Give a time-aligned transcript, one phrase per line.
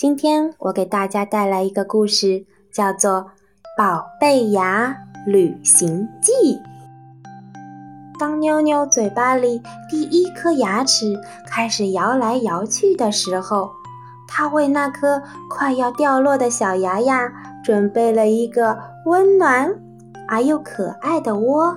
[0.00, 3.20] 今天我给大家带来一个故事，叫做
[3.76, 4.96] 《宝贝牙
[5.26, 6.32] 旅行记》。
[8.18, 9.60] 当妞妞嘴巴里
[9.90, 13.72] 第一颗牙齿开始摇来摇去的时候，
[14.26, 17.30] 她为那颗快要掉落的小牙牙
[17.62, 19.70] 准备了一个温暖
[20.26, 21.76] 而又可爱的窝。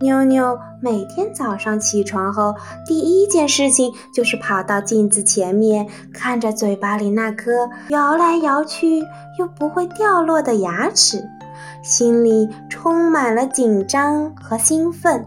[0.00, 2.54] 妞妞每天早上起床后，
[2.86, 9.00] 第一件事情就是跑到镜子前面，看着嘴巴里那颗摇来摇去
[9.38, 11.24] 又不会掉落的牙齿，
[11.82, 15.26] 心里充满了紧张和兴奋。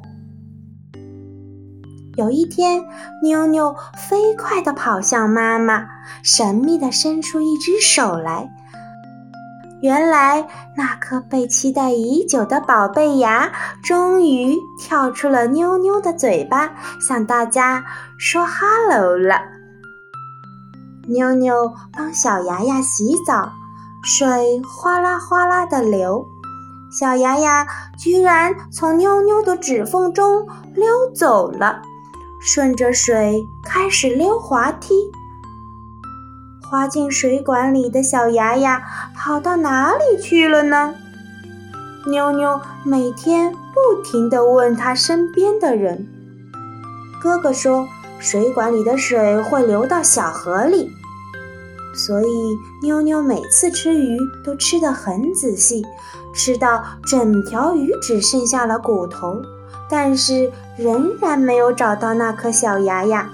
[2.15, 2.83] 有一天，
[3.23, 5.87] 妞妞飞快地跑向妈妈，
[6.21, 8.51] 神秘地伸出一只手来。
[9.81, 17.85] 原来那颗被期待已久的宝贝牙终于跳出了妞妞的嘴巴，向大家
[18.17, 19.39] 说哈喽了。
[21.07, 23.49] 妞妞帮小牙牙洗澡，
[24.03, 26.25] 水哗啦哗啦的流，
[26.91, 27.65] 小牙牙
[27.97, 31.81] 居然从妞妞的指缝中溜走了，
[32.41, 34.93] 顺着水开始溜滑梯。
[36.69, 38.83] 滑进水管里的小牙牙
[39.15, 40.93] 跑到哪里去了呢？
[42.07, 46.07] 妞妞每天不停地问他身边的人。
[47.19, 47.87] 哥哥说，
[48.19, 50.91] 水管里的水会流到小河里，
[51.95, 52.27] 所以
[52.83, 55.83] 妞妞每次吃鱼都吃得很仔细，
[56.35, 59.41] 吃到整条鱼只剩下了骨头，
[59.89, 63.27] 但是仍然没有找到那颗小牙牙。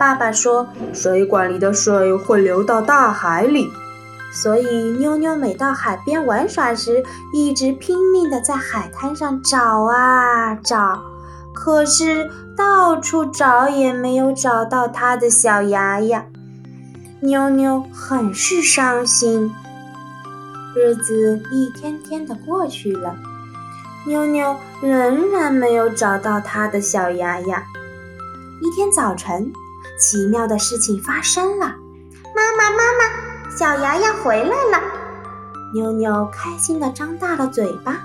[0.00, 3.70] 爸爸说：“水管里的水会流到大海里，
[4.32, 4.66] 所以
[4.98, 11.02] 妞妞每到海边玩耍时，一直拼命地在海滩上找啊找，
[11.52, 16.24] 可是到处找也没有找到他的小牙牙。
[17.20, 19.54] 妞妞很是伤心。
[20.74, 23.14] 日子一天天的过去了，
[24.06, 27.62] 妞妞仍然没有找到他的小牙牙。
[28.62, 29.52] 一天早晨。”
[30.00, 31.66] 奇妙的事情发生了，
[32.34, 34.82] 妈妈，妈妈，小牙牙回来了！
[35.74, 37.98] 妞妞开心地张大了嘴巴。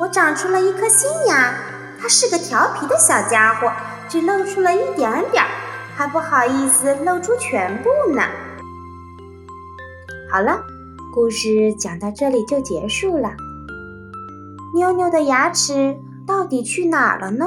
[0.00, 1.54] 我长出了一颗新牙，
[2.00, 3.72] 它是个调皮的小家伙，
[4.08, 5.44] 只露出了一点点，
[5.94, 8.22] 还不好意思露出全部呢。
[10.28, 10.60] 好了，
[11.14, 13.30] 故事讲到这里就结束了。
[14.74, 15.96] 妞妞的牙齿
[16.26, 17.46] 到底去哪儿了呢？